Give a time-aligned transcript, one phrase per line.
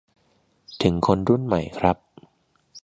[0.83, 1.97] ถึงคนรุ่นใหม่ครับ